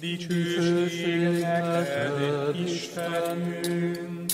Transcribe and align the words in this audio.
Dicsőség 0.00 1.46
Istenünk! 2.64 4.30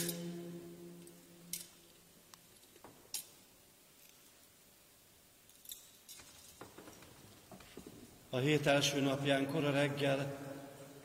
A 8.31 8.37
hét 8.37 8.67
első 8.67 9.01
napján 9.01 9.47
kora 9.47 9.71
reggel, 9.71 10.39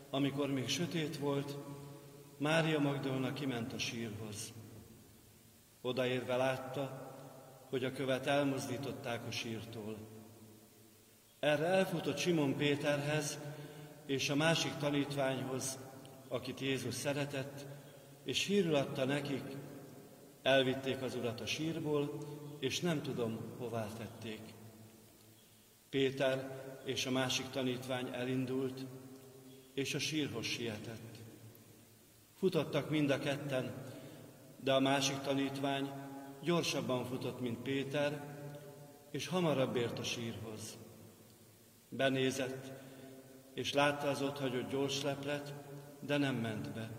amikor 0.09 0.50
még 0.50 0.67
sötét 0.67 1.17
volt, 1.17 1.58
Mária 2.38 2.80
Magdolna 2.80 3.34
kiment 3.34 3.73
a 3.73 3.78
sírhoz. 3.78 4.53
Odaérve 5.81 6.36
látta, 6.36 7.08
hogy 7.70 7.84
a 7.84 7.91
követ 7.91 8.28
elmozdították 8.28 9.28
a 9.28 9.31
sírtól. 9.31 9.98
Erre 11.39 11.66
elfutott 11.66 12.17
Simon 12.17 12.55
Péterhez 12.55 13.38
és 14.09 14.30
a 14.30 14.36
másik 14.36 14.76
tanítványhoz, 14.76 15.80
akit 16.27 16.59
Jézus 16.59 16.94
szeretett, 16.94 17.66
és 18.23 18.45
hírül 18.45 18.75
adta 18.75 19.06
nekik, 19.06 19.44
elvitték 20.42 21.02
az 21.02 21.16
urat 21.16 21.42
a 21.42 21.45
sírból, 21.45 22.17
és 22.59 22.80
nem 22.80 23.02
tudom, 23.02 23.39
hová 23.58 23.88
tették. 23.97 24.39
Péter 25.89 26.64
és 26.86 27.06
a 27.06 27.11
másik 27.11 27.50
tanítvány 27.50 28.09
elindult, 28.14 28.86
és 29.73 29.94
a 29.94 30.00
sírhoz 30.00 30.45
sietett. 30.45 31.17
Futottak 32.34 32.89
mind 32.89 33.09
a 33.09 33.19
ketten, 33.19 33.73
de 34.64 34.73
a 34.73 34.80
másik 34.80 35.19
tanítvány 35.19 35.91
gyorsabban 36.44 37.06
futott, 37.06 37.39
mint 37.41 37.58
Péter, 37.58 38.38
és 39.12 39.28
hamarabb 39.28 39.75
ért 39.75 40.00
a 40.00 40.03
sírhoz. 40.03 40.78
Benézett, 41.89 42.88
és 43.60 43.74
látta 43.74 44.08
az 44.08 44.22
ott 44.22 44.40
hagyott 44.40 44.70
gyors 44.70 45.02
leplet, 45.02 45.54
de 46.00 46.18
nem 46.18 46.36
ment 46.36 46.74
be. 46.74 46.90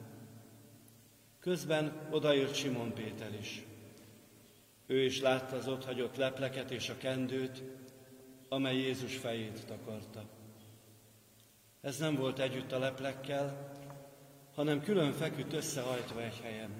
Közben 1.39 2.08
odaért 2.11 2.55
Simon 2.55 2.92
Péter 2.94 3.34
is. 3.34 3.64
Ő 4.86 5.05
is 5.05 5.20
látta 5.20 5.56
az 5.56 5.69
ott 5.69 5.84
hagyott 5.84 6.16
lepleket 6.16 6.70
és 6.70 6.88
a 6.88 6.97
kendőt, 6.97 7.62
amely 8.48 8.77
Jézus 8.77 9.16
fejét 9.16 9.66
takarta. 9.66 10.25
Ez 11.81 11.98
nem 11.98 12.14
volt 12.14 12.38
együtt 12.38 12.72
a 12.72 12.78
leplekkel, 12.78 13.72
hanem 14.55 14.83
külön 14.83 15.12
feküdt 15.12 15.53
összehajtva 15.53 16.22
egy 16.22 16.41
helyen. 16.42 16.70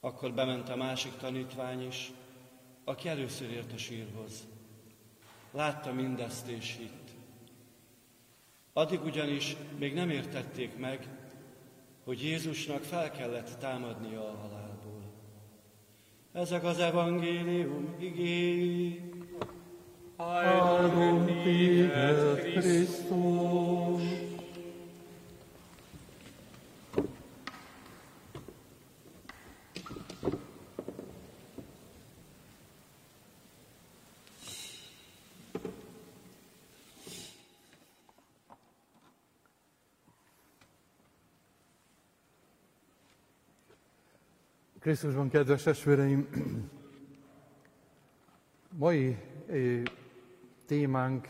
Akkor 0.00 0.32
bement 0.32 0.68
a 0.68 0.76
másik 0.76 1.16
tanítvány 1.16 1.86
is, 1.86 2.12
aki 2.84 3.08
először 3.08 3.50
ért 3.50 3.72
a 3.72 3.78
sírhoz. 3.78 4.46
Látta 5.50 5.92
mindezt 5.92 6.48
és 6.48 6.76
hitt. 6.78 7.03
Addig 8.76 9.04
ugyanis 9.04 9.56
még 9.78 9.94
nem 9.94 10.10
értették 10.10 10.78
meg, 10.78 11.08
hogy 12.04 12.22
Jézusnak 12.22 12.82
fel 12.82 13.10
kellett 13.10 13.56
támadnia 13.60 14.20
a 14.20 14.36
halálból. 14.42 15.02
Ezek 16.32 16.64
az 16.64 16.78
evangélium 16.78 17.94
igéi. 17.98 19.00
Áldom 20.16 21.26
téged, 21.26 22.40
Krisztus! 22.40 23.53
Krisztusban, 44.84 45.28
kedves 45.28 45.62
testvéreim, 45.62 46.28
mai 48.70 49.18
eh, 49.46 49.82
témánk 50.66 51.28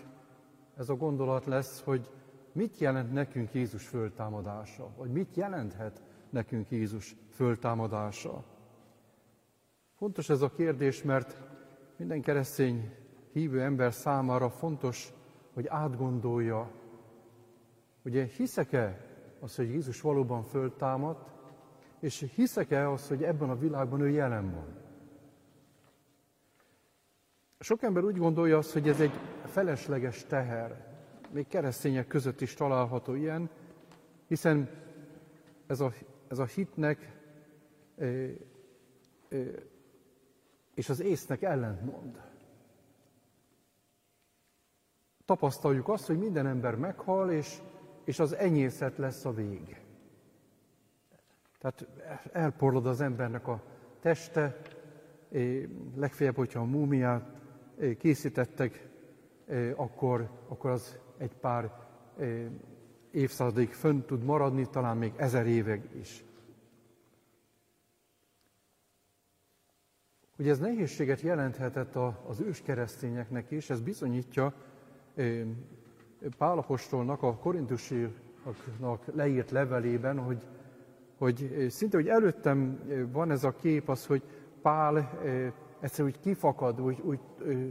ez 0.76 0.88
a 0.88 0.94
gondolat 0.94 1.44
lesz, 1.44 1.82
hogy 1.82 2.10
mit 2.52 2.78
jelent 2.78 3.12
nekünk 3.12 3.52
Jézus 3.52 3.86
föltámadása, 3.86 4.90
vagy 4.96 5.10
mit 5.10 5.36
jelenthet 5.36 6.02
nekünk 6.30 6.70
Jézus 6.70 7.16
föltámadása. 7.30 8.44
Fontos 9.96 10.28
ez 10.28 10.40
a 10.40 10.50
kérdés, 10.50 11.02
mert 11.02 11.42
minden 11.96 12.22
keresztény 12.22 12.94
hívő 13.32 13.62
ember 13.62 13.92
számára 13.92 14.50
fontos, 14.50 15.12
hogy 15.52 15.66
átgondolja, 15.66 16.70
ugye 18.02 18.24
hiszek-e 18.24 19.06
az, 19.40 19.56
hogy 19.56 19.68
Jézus 19.68 20.00
valóban 20.00 20.42
föltámadt, 20.42 21.33
és 22.04 22.30
hiszek-e 22.34 22.90
az, 22.90 23.08
hogy 23.08 23.22
ebben 23.22 23.50
a 23.50 23.58
világban 23.58 24.00
ő 24.00 24.08
jelen 24.08 24.50
van? 24.54 24.66
Sok 27.58 27.82
ember 27.82 28.04
úgy 28.04 28.16
gondolja 28.16 28.58
azt, 28.58 28.72
hogy 28.72 28.88
ez 28.88 29.00
egy 29.00 29.12
felesleges 29.44 30.24
teher. 30.24 30.96
Még 31.30 31.46
keresztények 31.46 32.06
között 32.06 32.40
is 32.40 32.54
található 32.54 33.14
ilyen, 33.14 33.50
hiszen 34.26 34.68
ez 35.66 35.80
a, 35.80 35.92
ez 36.28 36.38
a 36.38 36.44
hitnek 36.44 37.20
e, 37.96 38.04
e, 38.04 39.36
és 40.74 40.88
az 40.88 41.00
észnek 41.00 41.42
ellentmond. 41.42 42.20
Tapasztaljuk 45.24 45.88
azt, 45.88 46.06
hogy 46.06 46.18
minden 46.18 46.46
ember 46.46 46.76
meghal, 46.76 47.30
és, 47.30 47.58
és 48.04 48.18
az 48.18 48.34
enyészet 48.34 48.96
lesz 48.96 49.24
a 49.24 49.32
vég. 49.32 49.83
Tehát 51.64 51.88
elporlod 52.32 52.86
az 52.86 53.00
embernek 53.00 53.46
a 53.48 53.62
teste, 54.00 54.60
legfeljebb, 55.96 56.36
hogyha 56.36 56.60
a 56.60 56.64
múmiát 56.64 57.28
készítettek, 57.98 58.88
akkor, 59.76 60.30
akkor 60.48 60.70
az 60.70 60.98
egy 61.16 61.34
pár 61.34 61.70
évszázadig 63.10 63.72
fönn 63.72 64.00
tud 64.00 64.22
maradni, 64.24 64.66
talán 64.70 64.96
még 64.96 65.12
ezer 65.16 65.46
évig 65.46 65.82
is. 66.00 66.24
Hogy 70.36 70.48
ez 70.48 70.58
nehézséget 70.58 71.20
jelenthetett 71.20 71.96
az 72.26 72.40
őskeresztényeknek 72.40 73.50
is, 73.50 73.70
ez 73.70 73.80
bizonyítja 73.80 74.54
Pálapostolnak 76.38 77.22
a 77.22 77.36
korintusiaknak 77.36 79.14
leírt 79.14 79.50
levelében, 79.50 80.18
hogy 80.18 80.46
hogy 81.24 81.66
szinte, 81.68 81.96
hogy 81.96 82.08
előttem 82.08 82.80
van 83.12 83.30
ez 83.30 83.44
a 83.44 83.50
kép 83.50 83.88
az, 83.88 84.06
hogy 84.06 84.22
Pál 84.62 85.10
egyszer 85.80 86.04
úgy 86.04 86.20
kifakad, 86.20 86.80
úgy, 86.80 87.00
úgy 87.04 87.20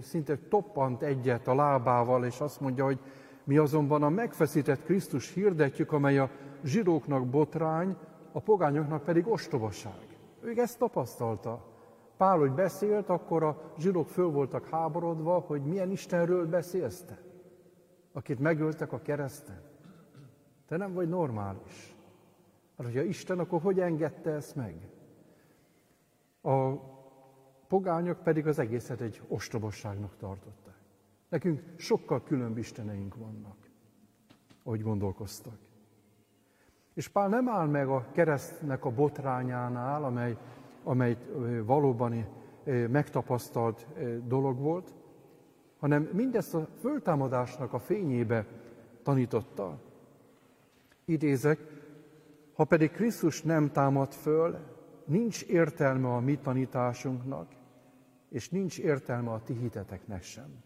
szinte 0.02 0.38
toppant 0.50 1.02
egyet 1.02 1.48
a 1.48 1.56
lábával, 1.56 2.26
és 2.26 2.40
azt 2.40 2.60
mondja, 2.60 2.84
hogy 2.84 3.00
mi 3.44 3.58
azonban 3.58 4.04
a 4.04 4.10
megfeszített 4.10 4.84
Krisztus 4.84 5.34
hirdetjük, 5.34 5.92
amely 5.92 6.18
a 6.18 6.30
zsidóknak 6.64 7.28
botrány, 7.28 7.96
a 8.32 8.40
pogányoknak 8.40 9.04
pedig 9.04 9.28
ostobaság. 9.28 10.18
Ő 10.42 10.54
ezt 10.56 10.80
tapasztalta. 10.80 11.66
Pál, 12.18 12.38
hogy 12.38 12.52
beszélt, 12.52 13.10
akkor 13.10 13.44
a 13.44 13.74
zsidók 13.78 14.10
föl 14.10 14.30
voltak 14.30 14.68
háborodva, 14.68 15.40
hogy 15.40 15.62
milyen 15.62 15.92
Istenről 15.92 16.48
beszélsz 16.48 17.02
te, 17.02 17.18
akit 18.14 18.40
megöltek 18.40 18.94
a 18.94 19.02
kereszten. 19.02 19.62
Te 20.68 20.78
nem 20.78 20.94
vagy 20.94 21.10
normális. 21.10 21.93
Hát, 22.78 22.86
hogyha 22.86 23.02
Isten, 23.02 23.40
akkor 23.40 23.62
hogy 23.62 23.80
engedte 23.80 24.32
ezt 24.32 24.56
meg? 24.56 24.76
A 26.42 26.74
pogányok 27.68 28.24
pedig 28.24 28.48
az 28.48 28.60
egészet 28.60 29.02
egy 29.02 29.22
ostobosságnak 29.28 30.18
tartották. 30.18 30.78
Nekünk 31.30 31.62
sokkal 31.76 32.24
különb 32.24 32.58
isteneink 32.58 33.16
vannak, 33.16 33.56
ahogy 34.64 34.82
gondolkoztak. 34.82 35.58
És 36.94 37.08
Pál 37.08 37.28
nem 37.28 37.50
áll 37.50 37.68
meg 37.68 37.88
a 37.88 38.06
keresztnek 38.12 38.86
a 38.86 38.92
botrányánál, 38.92 40.04
amely, 40.04 40.38
amely 40.84 41.18
valóban 41.66 42.26
megtapasztalt 42.90 43.88
dolog 44.28 44.60
volt, 44.60 44.94
hanem 45.80 46.10
mindezt 46.14 46.54
a 46.54 46.68
föltámadásnak 46.80 47.74
a 47.74 47.80
fényébe 47.80 48.46
tanította. 49.04 49.80
Idézek, 51.06 51.60
ha 52.54 52.66
pedig 52.66 52.92
Krisztus 52.92 53.42
nem 53.42 53.72
támad 53.72 54.14
föl, 54.14 54.60
nincs 55.06 55.44
értelme 55.44 56.14
a 56.14 56.20
mi 56.20 56.38
tanításunknak, 56.38 57.52
és 58.30 58.50
nincs 58.50 58.80
értelme 58.80 59.32
a 59.32 59.44
ti 59.44 59.54
hiteteknek 59.54 60.24
sem. 60.24 60.64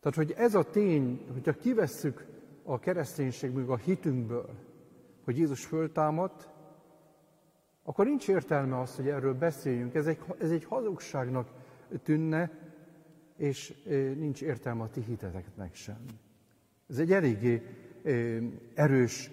Tehát, 0.00 0.18
hogy 0.18 0.32
ez 0.36 0.54
a 0.54 0.70
tény, 0.70 1.26
hogyha 1.32 1.52
kivesszük 1.52 2.26
a 2.62 2.78
kereszténységből, 2.78 3.72
a 3.72 3.76
hitünkből, 3.76 4.48
hogy 5.24 5.38
Jézus 5.38 5.64
föltámadt, 5.64 6.48
akkor 7.82 8.06
nincs 8.06 8.28
értelme 8.28 8.80
az, 8.80 8.96
hogy 8.96 9.08
erről 9.08 9.34
beszéljünk. 9.34 9.94
Ez 9.94 10.06
egy, 10.06 10.18
ez 10.38 10.50
egy 10.50 10.64
hazugságnak 10.64 11.48
tűnne, 12.02 12.50
és 13.36 13.74
nincs 14.16 14.42
értelme 14.42 14.82
a 14.82 14.90
ti 14.90 15.00
hiteteknek 15.00 15.74
sem. 15.74 16.04
Ez 16.88 16.98
egy 16.98 17.12
eléggé 17.12 17.62
erős 18.74 19.30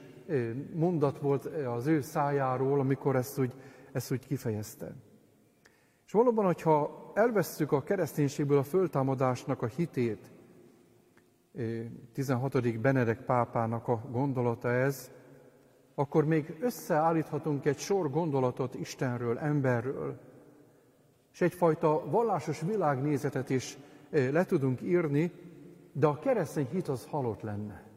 mondat 0.73 1.19
volt 1.19 1.45
az 1.45 1.87
ő 1.87 2.01
szájáról, 2.01 2.79
amikor 2.79 3.15
ezt 3.15 3.39
úgy, 3.39 3.53
ezt 3.91 4.11
úgy 4.11 4.27
kifejezte. 4.27 4.95
És 6.05 6.11
valóban, 6.11 6.45
hogyha 6.45 7.11
elvesszük 7.13 7.71
a 7.71 7.83
kereszténységből 7.83 8.57
a 8.57 8.63
föltámadásnak 8.63 9.61
a 9.61 9.65
hitét, 9.65 10.31
16. 12.13 12.79
Benedek 12.79 13.25
pápának 13.25 13.87
a 13.87 14.01
gondolata 14.11 14.71
ez, 14.71 15.11
akkor 15.95 16.25
még 16.25 16.57
összeállíthatunk 16.59 17.65
egy 17.65 17.77
sor 17.77 18.09
gondolatot 18.09 18.75
Istenről, 18.75 19.37
emberről, 19.37 20.19
és 21.33 21.41
egyfajta 21.41 22.09
vallásos 22.09 22.61
világnézetet 22.61 23.49
is 23.49 23.77
le 24.09 24.45
tudunk 24.45 24.81
írni, 24.81 25.31
de 25.91 26.07
a 26.07 26.19
keresztény 26.19 26.67
hit 26.71 26.87
az 26.87 27.05
halott 27.05 27.41
lenne. 27.41 27.90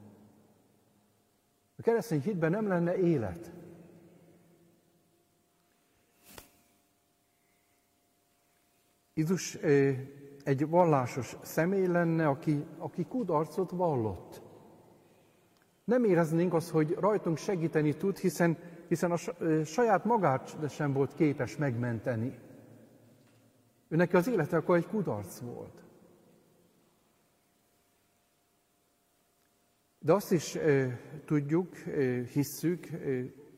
A 1.76 1.82
keresztény 1.82 2.20
hitben 2.20 2.50
nem 2.50 2.68
lenne 2.68 2.96
élet. 2.96 3.52
Jézus 9.14 9.54
egy 10.44 10.68
vallásos 10.68 11.36
személy 11.42 11.86
lenne, 11.86 12.28
aki, 12.28 12.64
aki 12.78 13.04
kudarcot 13.04 13.70
vallott. 13.70 14.42
Nem 15.84 16.04
éreznénk 16.04 16.54
azt, 16.54 16.70
hogy 16.70 16.96
rajtunk 17.00 17.36
segíteni 17.36 17.96
tud, 17.96 18.18
hiszen, 18.18 18.58
hiszen 18.88 19.12
a 19.12 19.16
saját 19.64 20.04
magát 20.04 20.56
sem 20.68 20.92
volt 20.92 21.14
képes 21.14 21.56
megmenteni. 21.56 22.38
Ő 23.88 23.96
neki 23.96 24.16
az 24.16 24.28
élete 24.28 24.56
akkor 24.56 24.76
egy 24.76 24.86
kudarc 24.86 25.38
volt. 25.38 25.83
De 30.04 30.12
azt 30.12 30.32
is 30.32 30.58
tudjuk, 31.24 31.76
hisszük, 32.32 32.86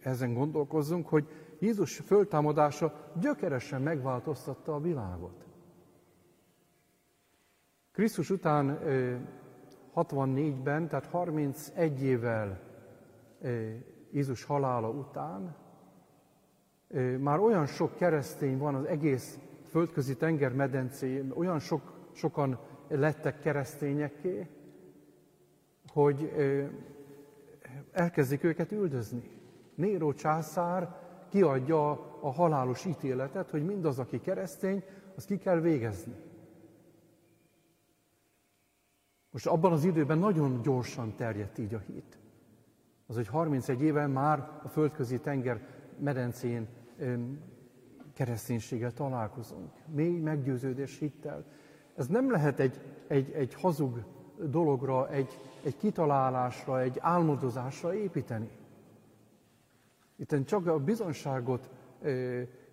ezen 0.01 0.35
gondolkozzunk, 0.35 1.09
hogy 1.09 1.29
Jézus 1.59 1.97
föltámadása 1.97 3.13
gyökeresen 3.21 3.83
megváltoztatta 3.83 4.75
a 4.75 4.81
világot. 4.81 5.45
Krisztus 7.93 8.31
után 8.31 8.69
e, 8.69 9.21
64-ben, 9.95 10.89
tehát 10.89 11.07
31 11.07 12.03
évvel 12.03 12.61
Jézus 14.11 14.45
halála 14.45 14.89
után, 14.89 15.57
már 17.19 17.39
olyan 17.39 17.67
sok 17.67 17.97
keresztény 17.97 18.59
van 18.59 18.75
az 18.75 18.85
egész 18.85 19.39
földközi 19.69 20.17
tenger 20.17 20.53
medencén, 20.53 21.33
olyan 21.35 21.59
sok, 21.59 21.93
sokan 22.13 22.59
lettek 22.89 23.41
keresztényekké, 23.41 24.49
hogy 25.97 26.33
elkezdik 27.93 28.45
őket 28.45 28.73
üldözni. 28.73 29.31
Néró 29.75 30.13
császár 30.13 30.97
kiadja 31.29 31.91
a 32.21 32.33
halálos 32.33 32.85
ítéletet, 32.85 33.51
hogy 33.51 33.65
mindaz, 33.65 33.99
aki 33.99 34.21
keresztény, 34.21 34.85
az 35.15 35.25
ki 35.25 35.39
kell 35.39 35.61
végezni. 35.61 36.15
Most 39.31 39.47
abban 39.47 39.73
az 39.73 39.85
időben 39.85 40.19
nagyon 40.19 40.63
gyorsan 40.63 41.15
terjedt 41.15 41.59
így 41.59 41.75
a 41.75 41.79
hit. 41.79 42.19
Az, 43.07 43.15
hogy 43.15 43.29
31 43.29 43.83
éve 43.83 44.07
már 44.07 44.61
a 44.63 44.69
földközi 44.69 45.21
tenger 45.21 45.61
medencén 45.99 46.69
kereszténységgel 48.15 48.93
találkozunk. 48.93 49.73
Mély 49.95 50.19
meggyőződés 50.19 50.99
hittel. 50.99 51.45
Ez 51.95 52.07
nem 52.07 52.31
lehet 52.31 52.61
egy, 52.61 52.81
egy, 53.07 53.31
egy 53.31 53.55
hazug 53.55 54.16
dologra, 54.41 55.11
egy, 55.11 55.41
egy 55.63 55.77
kitalálásra, 55.77 56.81
egy 56.81 56.99
álmodozásra 57.01 57.95
építeni. 57.95 58.51
Itt 60.17 60.47
csak 60.47 60.67
a 60.67 60.79
bizonságot 60.79 61.71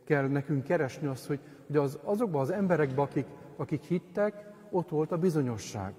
kell 0.03 0.27
nekünk 0.27 0.63
keresni, 0.63 1.07
azt, 1.07 1.25
hogy, 1.27 1.39
hogy 1.67 1.77
az, 1.77 1.99
azokban 2.03 2.41
az 2.41 2.49
emberekben, 2.49 3.05
akik, 3.05 3.27
akik 3.55 3.83
hittek, 3.83 4.51
ott 4.69 4.89
volt 4.89 5.11
a 5.11 5.17
bizonyosság. 5.17 5.93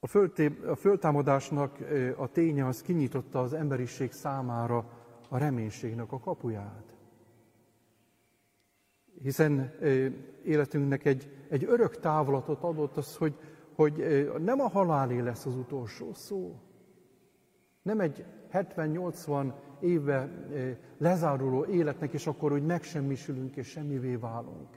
A, 0.00 0.06
fölté, 0.06 0.58
a 0.66 0.74
föltámadásnak 0.74 1.78
a 2.16 2.26
ténye 2.26 2.66
az 2.66 2.82
kinyitotta 2.82 3.40
az 3.40 3.52
emberiség 3.52 4.12
számára 4.12 4.84
a 5.28 5.38
reménységnek 5.38 6.12
a 6.12 6.18
kapuját 6.18 6.97
hiszen 9.22 9.72
életünknek 10.44 11.04
egy, 11.04 11.30
egy 11.48 11.64
örök 11.64 11.98
távolatot 11.98 12.62
adott 12.62 12.96
az, 12.96 13.16
hogy, 13.16 13.34
hogy 13.74 13.94
nem 14.40 14.60
a 14.60 14.68
halálé 14.68 15.18
lesz 15.18 15.46
az 15.46 15.56
utolsó 15.56 16.12
szó. 16.12 16.60
Nem 17.82 18.00
egy 18.00 18.24
70-80 18.52 19.52
éve 19.80 20.30
lezáruló 20.98 21.64
életnek, 21.64 22.12
és 22.12 22.26
akkor 22.26 22.52
úgy 22.52 22.66
megsemmisülünk 22.66 23.56
és 23.56 23.66
semmivé 23.66 24.14
válunk. 24.14 24.68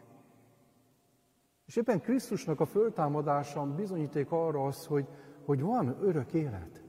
És 1.66 1.76
éppen 1.76 2.02
Krisztusnak 2.02 2.60
a 2.60 2.66
föltámadása 2.66 3.66
bizonyíték 3.66 4.32
arra 4.32 4.66
az, 4.66 4.86
hogy, 4.86 5.08
hogy 5.46 5.62
van 5.62 5.98
örök 6.02 6.34
élet. 6.34 6.84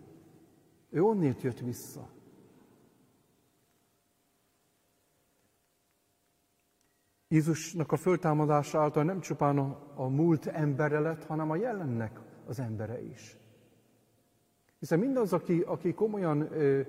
Ő 0.91 1.03
onnét 1.03 1.43
jött 1.43 1.59
vissza. 1.59 2.09
Jézusnak 7.33 7.93
a 7.93 7.97
föltámadása 7.97 8.81
által 8.81 9.05
nem 9.05 9.21
csupán 9.21 9.59
a, 9.59 9.93
a 9.95 10.09
múlt 10.09 10.47
embere 10.47 10.99
lett, 10.99 11.25
hanem 11.25 11.51
a 11.51 11.57
jelennek 11.57 12.21
az 12.47 12.59
embere 12.59 13.03
is. 13.03 13.39
Hiszen 14.79 14.99
mindaz, 14.99 15.33
aki, 15.33 15.61
aki 15.61 15.95
komolyan, 15.95 16.41
ö, 16.41 16.81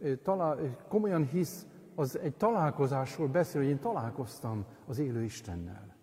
ö, 0.00 0.16
talál, 0.16 0.76
komolyan 0.88 1.26
hisz, 1.26 1.66
az 1.94 2.18
egy 2.18 2.36
találkozásról 2.36 3.28
beszél, 3.28 3.60
hogy 3.60 3.70
én 3.70 3.78
találkoztam 3.78 4.64
az 4.86 4.98
élő 4.98 5.22
Istennel. 5.22 5.96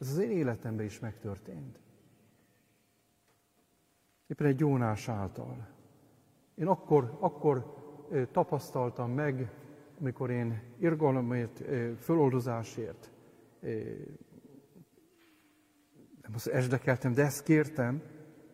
Ez 0.00 0.08
az 0.08 0.18
én 0.18 0.30
életemben 0.30 0.84
is 0.84 1.00
megtörtént. 1.00 1.80
Éppen 4.26 4.46
egy 4.46 4.60
Jónás 4.60 5.08
által. 5.08 5.68
Én 6.54 6.66
akkor, 6.66 7.16
akkor 7.20 7.74
tapasztaltam 8.32 9.10
meg, 9.10 9.50
amikor 10.00 10.30
én 10.30 10.62
irgalomért, 10.78 11.62
föloldozásért 11.98 13.11
nem 16.20 16.34
azt 16.34 16.46
esdekeltem, 16.46 17.12
de 17.12 17.24
ezt 17.24 17.42
kértem 17.42 18.02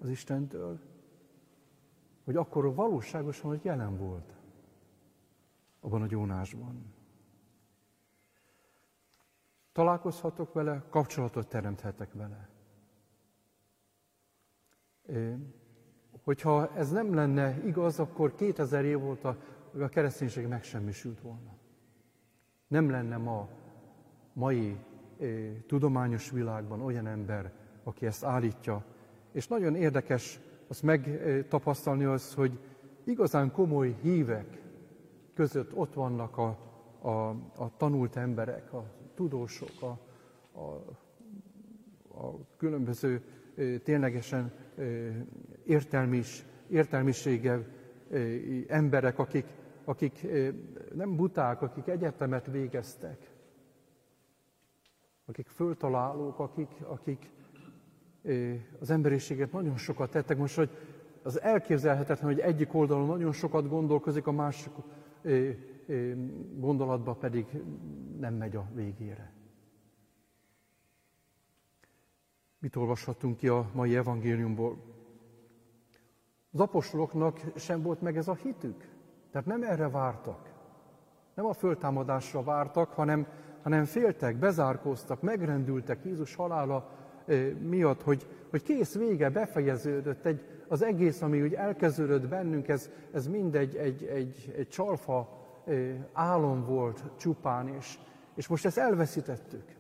az 0.00 0.08
Istentől, 0.08 0.80
hogy 2.24 2.36
akkor 2.36 2.74
valóságosan, 2.74 3.50
hogy 3.50 3.64
jelen 3.64 3.96
volt 3.96 4.36
abban 5.80 6.02
a 6.02 6.06
gyónásban. 6.06 6.94
Találkozhatok 9.72 10.52
vele, 10.52 10.84
kapcsolatot 10.90 11.48
teremthetek 11.48 12.12
vele. 12.12 12.48
Hogyha 16.22 16.74
ez 16.74 16.90
nem 16.90 17.14
lenne 17.14 17.64
igaz, 17.64 17.98
akkor 17.98 18.34
2000 18.34 18.84
év 18.84 19.04
óta 19.04 19.36
a 19.80 19.88
kereszténység 19.88 20.46
megsemmisült 20.46 21.20
volna. 21.20 21.56
Nem 22.66 22.90
lenne 22.90 23.16
ma 23.16 23.48
mai 24.32 24.76
tudományos 25.66 26.30
világban 26.30 26.80
olyan 26.80 27.06
ember, 27.06 27.52
aki 27.84 28.06
ezt 28.06 28.24
állítja. 28.24 28.84
És 29.32 29.48
nagyon 29.48 29.74
érdekes 29.74 30.40
azt 30.68 30.82
megtapasztalni 30.82 32.04
az, 32.04 32.34
hogy 32.34 32.58
igazán 33.04 33.52
komoly 33.52 33.96
hívek 34.02 34.62
között 35.34 35.74
ott 35.74 35.94
vannak 35.94 36.36
a, 36.36 36.58
a, 37.00 37.28
a 37.56 37.76
tanult 37.76 38.16
emberek, 38.16 38.72
a 38.72 38.84
tudósok, 39.14 39.82
a, 39.82 39.98
a, 40.58 40.84
a 42.24 42.38
különböző 42.56 43.22
ténylegesen 43.84 44.52
értelmis, 45.64 46.44
értelmisége 46.68 47.66
emberek, 48.66 49.18
akik, 49.18 49.46
akik 49.84 50.26
nem 50.94 51.16
buták, 51.16 51.62
akik 51.62 51.86
egyetemet 51.86 52.46
végeztek, 52.46 53.37
akik 55.28 55.48
föltalálók, 55.48 56.38
akik, 56.38 56.68
akik 56.82 57.30
az 58.80 58.90
emberiséget 58.90 59.52
nagyon 59.52 59.76
sokat 59.76 60.10
tettek. 60.10 60.38
Most, 60.38 60.56
hogy 60.56 60.70
az 61.22 61.40
elképzelhetetlen, 61.40 62.30
hogy 62.32 62.40
egyik 62.40 62.74
oldalon 62.74 63.06
nagyon 63.06 63.32
sokat 63.32 63.68
gondolkozik, 63.68 64.26
a 64.26 64.32
másik 64.32 64.72
gondolatba 66.54 67.14
pedig 67.14 67.46
nem 68.18 68.34
megy 68.34 68.56
a 68.56 68.66
végére. 68.74 69.32
Mit 72.58 72.76
olvashatunk 72.76 73.36
ki 73.36 73.48
a 73.48 73.70
mai 73.72 73.96
evangéliumból? 73.96 74.78
Az 76.52 76.60
apostoloknak 76.60 77.40
sem 77.56 77.82
volt 77.82 78.00
meg 78.00 78.16
ez 78.16 78.28
a 78.28 78.34
hitük. 78.34 78.88
Tehát 79.30 79.46
nem 79.46 79.62
erre 79.62 79.88
vártak. 79.88 80.52
Nem 81.34 81.46
a 81.46 81.52
föltámadásra 81.52 82.42
vártak, 82.42 82.92
hanem, 82.92 83.26
hanem 83.62 83.84
féltek, 83.84 84.36
bezárkóztak, 84.36 85.22
megrendültek 85.22 86.04
Jézus 86.04 86.34
halála 86.34 86.90
miatt, 87.60 88.02
hogy, 88.02 88.26
hogy 88.50 88.62
kész 88.62 88.94
vége, 88.94 89.30
befejeződött, 89.30 90.26
egy, 90.26 90.42
az 90.68 90.82
egész, 90.82 91.22
ami 91.22 91.42
úgy 91.42 91.54
elkezdődött 91.54 92.28
bennünk, 92.28 92.68
ez, 92.68 92.90
ez 93.12 93.26
mind 93.26 93.54
egy, 93.54 93.76
egy, 93.76 94.04
egy, 94.04 94.54
egy 94.56 94.68
csalfa 94.68 95.46
álom 96.12 96.64
volt 96.64 97.02
csupán, 97.16 97.68
és, 97.68 97.98
és 98.34 98.46
most 98.46 98.64
ezt 98.64 98.78
elveszítettük. 98.78 99.76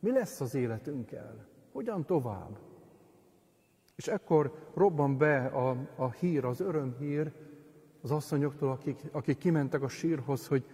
Mi 0.00 0.10
lesz 0.10 0.40
az 0.40 0.54
életünkkel? 0.54 1.46
Hogyan 1.72 2.04
tovább? 2.04 2.58
És 3.96 4.06
ekkor 4.06 4.52
robban 4.74 5.18
be 5.18 5.44
a, 5.46 5.76
a 5.96 6.10
hír, 6.10 6.44
az 6.44 6.60
örömhír 6.60 7.32
az 8.02 8.10
asszonyoktól, 8.10 8.70
akik, 8.70 9.00
akik 9.12 9.38
kimentek 9.38 9.82
a 9.82 9.88
sírhoz, 9.88 10.46
hogy 10.46 10.64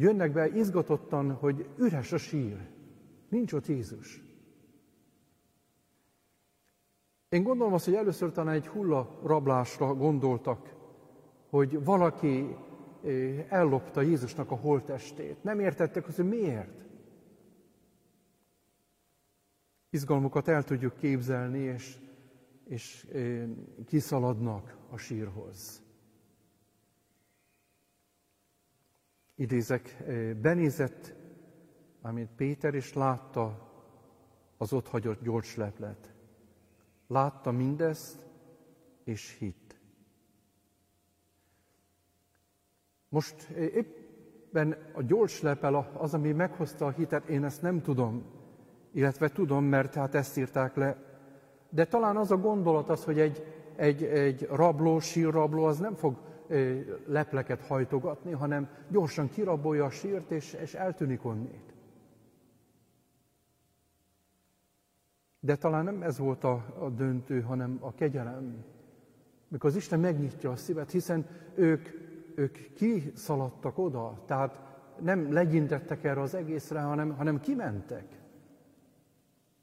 jönnek 0.00 0.32
be 0.32 0.48
izgatottan, 0.48 1.32
hogy 1.32 1.68
üres 1.78 2.12
a 2.12 2.18
sír. 2.18 2.68
Nincs 3.28 3.52
ott 3.52 3.66
Jézus. 3.66 4.22
Én 7.28 7.42
gondolom 7.42 7.72
azt, 7.72 7.84
hogy 7.84 7.94
először 7.94 8.32
talán 8.32 8.54
egy 8.54 8.66
hulla 8.66 9.20
rablásra 9.24 9.94
gondoltak, 9.94 10.74
hogy 11.48 11.84
valaki 11.84 12.56
eh, 13.04 13.46
ellopta 13.48 14.00
Jézusnak 14.00 14.50
a 14.50 14.56
holtestét. 14.56 15.42
Nem 15.42 15.60
értettek 15.60 16.06
azt, 16.06 16.16
hogy 16.16 16.28
miért. 16.28 16.84
Izgalmukat 19.90 20.48
el 20.48 20.64
tudjuk 20.64 20.96
képzelni, 20.96 21.58
és, 21.58 21.98
és 22.64 23.04
eh, 23.12 23.48
kiszaladnak 23.86 24.76
a 24.90 24.96
sírhoz. 24.96 25.82
Idézek, 29.40 29.96
benézett, 30.40 31.14
amint 32.02 32.30
Péter 32.36 32.74
is 32.74 32.92
látta 32.92 33.70
az 34.56 34.72
ott 34.72 34.88
hagyott 34.88 35.22
gyors 35.22 35.56
leplet. 35.56 36.14
Látta 37.06 37.50
mindezt, 37.50 38.26
és 39.04 39.36
hitt. 39.38 39.76
Most 43.08 43.48
éppen 43.50 44.76
a 44.92 45.02
gyors 45.02 45.42
lepel 45.42 45.92
az, 45.98 46.14
ami 46.14 46.32
meghozta 46.32 46.86
a 46.86 46.90
hitet, 46.90 47.28
én 47.28 47.44
ezt 47.44 47.62
nem 47.62 47.82
tudom, 47.82 48.24
illetve 48.92 49.28
tudom, 49.28 49.64
mert 49.64 49.94
hát 49.94 50.14
ezt 50.14 50.36
írták 50.36 50.76
le. 50.76 50.96
De 51.68 51.84
talán 51.84 52.16
az 52.16 52.30
a 52.30 52.36
gondolat 52.36 52.88
az, 52.90 53.04
hogy 53.04 53.18
egy, 53.18 53.44
egy, 53.76 54.04
egy 54.04 54.42
rabló, 54.42 54.98
sírrabló, 54.98 55.64
az 55.64 55.78
nem 55.78 55.94
fog 55.94 56.29
lepleket 57.06 57.66
hajtogatni, 57.66 58.32
hanem 58.32 58.68
gyorsan 58.88 59.28
kirabolja 59.28 59.84
a 59.84 59.90
sírt, 59.90 60.30
és, 60.30 60.52
és 60.52 60.74
eltűnik 60.74 61.24
onnét. 61.24 61.74
De 65.40 65.56
talán 65.56 65.84
nem 65.84 66.02
ez 66.02 66.18
volt 66.18 66.44
a, 66.44 66.74
a 66.78 66.88
döntő, 66.88 67.40
hanem 67.40 67.78
a 67.80 67.94
kegyelem. 67.94 68.64
Mikor 69.48 69.70
az 69.70 69.76
Isten 69.76 70.00
megnyitja 70.00 70.50
a 70.50 70.56
szívet, 70.56 70.90
hiszen 70.90 71.26
ők, 71.54 71.88
ők 72.34 72.72
kiszaladtak 72.74 73.78
oda, 73.78 74.22
tehát 74.26 74.60
nem 75.00 75.32
legyintettek 75.32 76.04
erre 76.04 76.20
az 76.20 76.34
egészre, 76.34 76.80
hanem, 76.80 77.16
hanem 77.16 77.40
kimentek. 77.40 78.20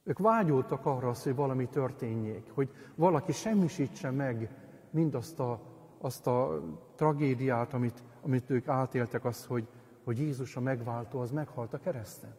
Ők 0.04 0.20
vágyoltak 0.20 0.86
arra, 0.86 1.14
hogy 1.24 1.36
valami 1.36 1.68
történjék, 1.68 2.50
hogy 2.54 2.70
valaki 2.96 3.32
semmisítse 3.32 4.12
meg 4.12 4.50
mindazt 4.90 5.40
a, 5.40 5.62
azt 6.00 6.28
a 6.28 6.62
tragédiát, 6.96 7.74
amit, 7.74 8.04
amit 8.22 8.50
ők 8.50 8.68
átéltek, 8.68 9.26
az, 9.26 9.46
hogy, 9.46 9.68
hogy 10.04 10.20
Jézus 10.20 10.56
a 10.56 10.60
megváltó, 10.60 11.20
az 11.20 11.32
meghalt 11.32 11.74
a 11.74 11.78
kereszten. 11.78 12.36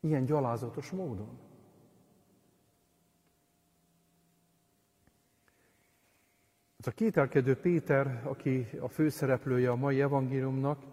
Ilyen 0.00 0.24
gyalázatos 0.24 0.90
módon. 0.90 1.38
Ez 6.78 6.86
a 6.86 6.90
kételkedő 6.90 7.56
Péter, 7.56 8.22
aki 8.24 8.66
a 8.80 8.88
főszereplője 8.88 9.70
a 9.70 9.76
mai 9.76 10.00
evangéliumnak, 10.00 10.84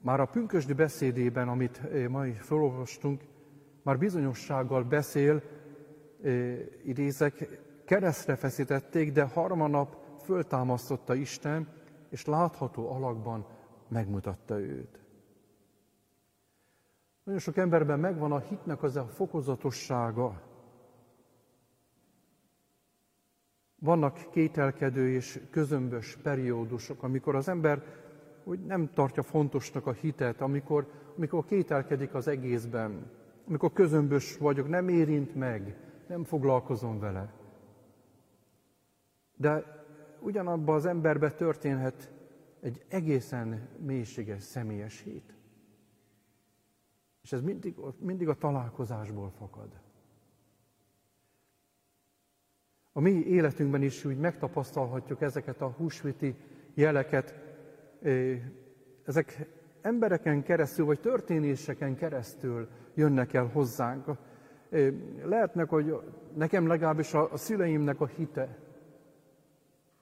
már 0.00 0.20
a 0.20 0.26
pünkösdi 0.26 0.72
beszédében, 0.72 1.48
amit 1.48 2.08
ma 2.08 2.24
felolvastunk, 2.32 3.22
már 3.82 3.98
bizonyossággal 3.98 4.84
beszél, 4.84 5.42
idézek, 6.84 7.60
keresztre 7.88 8.36
feszítették, 8.36 9.12
de 9.12 9.24
harmanap 9.24 9.96
föltámasztotta 10.24 11.14
Isten, 11.14 11.68
és 12.08 12.24
látható 12.24 12.90
alakban 12.90 13.46
megmutatta 13.88 14.60
őt. 14.60 15.00
Nagyon 17.24 17.40
sok 17.40 17.56
emberben 17.56 17.98
megvan 17.98 18.32
a 18.32 18.38
hitnek 18.38 18.82
az 18.82 18.96
a 18.96 19.06
fokozatossága, 19.06 20.42
Vannak 23.80 24.30
kételkedő 24.30 25.08
és 25.08 25.40
közömbös 25.50 26.16
periódusok, 26.22 27.02
amikor 27.02 27.34
az 27.34 27.48
ember 27.48 27.82
úgy 28.44 28.64
nem 28.64 28.90
tartja 28.94 29.22
fontosnak 29.22 29.86
a 29.86 29.92
hitet, 29.92 30.40
amikor, 30.40 30.90
amikor 31.16 31.44
kételkedik 31.44 32.14
az 32.14 32.28
egészben, 32.28 33.10
amikor 33.46 33.72
közömbös 33.72 34.36
vagyok, 34.36 34.68
nem 34.68 34.88
érint 34.88 35.34
meg, 35.34 35.76
nem 36.06 36.24
foglalkozom 36.24 36.98
vele. 36.98 37.37
De 39.38 39.64
ugyanabban 40.20 40.74
az 40.74 40.86
emberben 40.86 41.36
történhet 41.36 42.10
egy 42.60 42.84
egészen 42.88 43.68
mélységes, 43.78 44.42
személyes 44.42 45.00
hit. 45.02 45.34
És 47.22 47.32
ez 47.32 47.42
mindig, 47.42 47.74
mindig 47.98 48.28
a 48.28 48.34
találkozásból 48.34 49.30
fakad. 49.30 49.68
A 52.92 53.00
mi 53.00 53.10
életünkben 53.10 53.82
is 53.82 54.04
úgy 54.04 54.18
megtapasztalhatjuk 54.18 55.20
ezeket 55.20 55.60
a 55.60 55.68
húsviti 55.68 56.36
jeleket. 56.74 57.34
Ezek 59.04 59.48
embereken 59.80 60.42
keresztül, 60.42 60.84
vagy 60.84 61.00
történéseken 61.00 61.96
keresztül 61.96 62.68
jönnek 62.94 63.32
el 63.32 63.46
hozzánk. 63.46 64.06
Lehetnek, 65.22 65.68
hogy 65.68 65.94
nekem 66.34 66.66
legalábbis 66.66 67.14
a 67.14 67.36
szüleimnek 67.36 68.00
a 68.00 68.06
hite, 68.06 68.58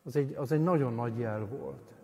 az 0.07 0.17
egy, 0.17 0.35
az 0.35 0.53
egy 0.53 0.63
nagyon 0.63 0.95
nagy 0.95 1.19
jel 1.19 1.47
volt. 1.47 1.95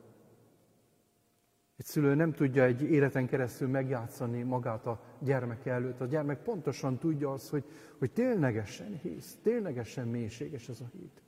Egy 1.77 1.85
szülő 1.85 2.15
nem 2.15 2.33
tudja 2.33 2.65
egy 2.65 2.83
életen 2.83 3.27
keresztül 3.27 3.69
megjátszani 3.69 4.43
magát 4.43 4.87
a 4.87 5.01
gyermeke 5.19 5.73
előtt. 5.73 6.01
A 6.01 6.07
gyermek 6.07 6.43
pontosan 6.43 6.99
tudja 6.99 7.33
azt, 7.33 7.49
hogy, 7.49 7.65
hogy 7.99 8.13
ténylegesen 8.13 8.99
hisz, 9.03 9.39
ténylegesen 9.43 10.09
mélységes 10.09 10.69
ez 10.69 10.81
a 10.81 10.91
hit. 10.93 11.23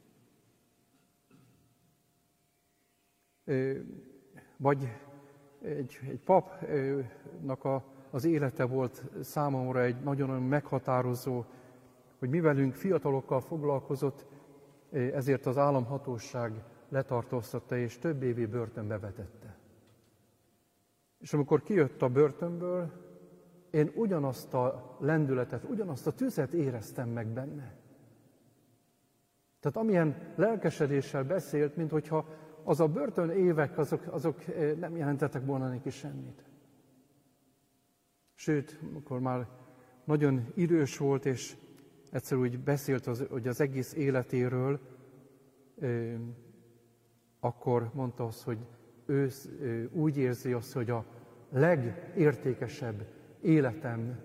Vagy 4.56 4.88
egy, 5.62 6.00
egy 6.08 6.20
papnak 6.24 7.64
a, 7.64 7.84
az 8.10 8.24
élete 8.24 8.64
volt 8.64 9.04
számomra 9.20 9.82
egy 9.82 10.00
nagyon-nagyon 10.00 10.46
meghatározó, 10.46 11.44
hogy 12.18 12.28
mi 12.28 12.40
velünk 12.40 12.74
fiatalokkal 12.74 13.40
foglalkozott, 13.40 14.26
ezért 14.94 15.46
az 15.46 15.58
államhatóság 15.58 16.62
letartóztatta 16.88 17.76
és 17.76 17.98
több 17.98 18.22
évi 18.22 18.46
börtönbe 18.46 18.98
vetette. 18.98 19.56
És 21.18 21.32
amikor 21.32 21.62
kijött 21.62 22.02
a 22.02 22.08
börtönből, 22.08 22.92
én 23.70 23.92
ugyanazt 23.94 24.54
a 24.54 24.96
lendületet, 25.00 25.64
ugyanazt 25.64 26.06
a 26.06 26.12
tüzet 26.12 26.52
éreztem 26.52 27.08
meg 27.08 27.26
benne. 27.26 27.74
Tehát 29.60 29.76
amilyen 29.76 30.32
lelkesedéssel 30.34 31.24
beszélt, 31.24 31.76
mint 31.76 31.90
hogyha 31.90 32.28
az 32.62 32.80
a 32.80 32.88
börtön 32.88 33.30
évek, 33.30 33.78
azok, 33.78 34.06
azok 34.10 34.44
nem 34.78 34.96
jelentettek 34.96 35.44
volna 35.44 35.68
neki 35.68 35.90
semmit. 35.90 36.44
Sőt, 38.34 38.78
amikor 38.90 39.20
már 39.20 39.48
nagyon 40.04 40.46
idős 40.54 40.98
volt, 40.98 41.26
és 41.26 41.56
egyszer 42.14 42.38
úgy 42.38 42.58
beszélt 42.58 43.06
az, 43.06 43.26
hogy 43.30 43.48
az 43.48 43.60
egész 43.60 43.92
életéről, 43.92 44.80
akkor 47.40 47.90
mondta 47.94 48.24
azt, 48.24 48.42
hogy 48.42 48.58
ő 49.06 49.30
úgy 49.92 50.16
érzi 50.16 50.52
azt, 50.52 50.72
hogy 50.72 50.90
a 50.90 51.04
legértékesebb 51.50 53.06
életem 53.40 54.20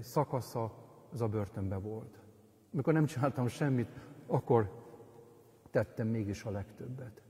szakasza 0.00 0.74
az 1.12 1.20
a 1.20 1.28
börtönbe 1.28 1.76
volt. 1.76 2.18
Amikor 2.72 2.92
nem 2.92 3.06
csináltam 3.06 3.46
semmit, 3.46 3.88
akkor 4.26 4.70
tettem 5.70 6.08
mégis 6.08 6.44
a 6.44 6.50
legtöbbet. 6.50 7.22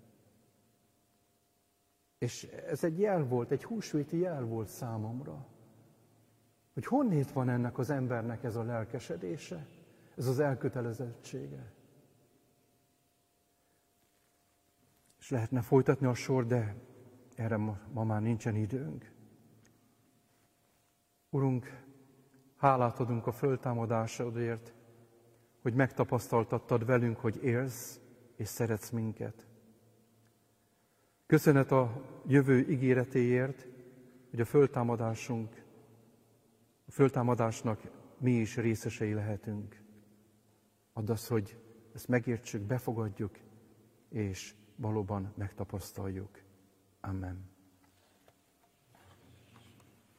És 2.19 2.45
ez 2.45 2.85
egy 2.85 2.99
jel 2.99 3.25
volt, 3.25 3.51
egy 3.51 3.65
húsvéti 3.65 4.19
jel 4.19 4.45
volt 4.45 4.69
számomra, 4.69 5.47
hogy 6.75 6.87
honnét 6.87 7.33
van 7.33 7.49
ennek 7.49 7.79
az 7.79 7.91
embernek 7.91 8.45
ez 8.45 8.57
a 8.57 8.63
lelkesedése, 8.63 9.67
ez 10.17 10.27
az 10.27 10.39
elkötelezettsége. 10.39 11.73
És 15.19 15.31
lehetne 15.31 15.61
folytatni 15.61 16.07
a 16.07 16.15
sor, 16.15 16.47
de 16.47 16.77
erre 17.35 17.57
ma, 17.57 17.79
ma 17.93 18.05
már 18.05 18.23
nincsen 18.23 18.57
időnk. 18.57 19.13
Urunk, 21.31 21.83
hálát 22.57 22.99
adunk 22.99 23.27
a 23.27 23.33
föltámadásodért, 23.33 24.75
hogy 25.63 25.75
megtapasztaltattad 25.75 26.87
velünk, 26.87 27.17
hogy 27.17 27.45
élsz 27.45 28.01
és 28.37 28.49
szeretsz 28.49 28.91
minket. 28.91 29.47
Köszönet 31.27 31.71
a 31.71 32.03
jövő 32.27 32.69
ígéretéért, 32.69 33.67
hogy 34.31 34.41
a 34.41 34.45
föltámadásunk, 34.45 35.65
a 36.87 36.91
föltámadásnak 36.91 37.81
mi 38.19 38.33
is 38.33 38.57
részesei 38.57 39.13
lehetünk. 39.13 39.84
Add 40.97 41.11
azt, 41.11 41.29
hogy 41.29 41.59
ezt 41.95 42.09
megértsük, 42.09 42.63
befogadjuk, 42.63 43.39
és 44.09 44.55
valóban 44.77 45.33
megtapasztaljuk. 45.37 46.43
Amen. 47.01 47.54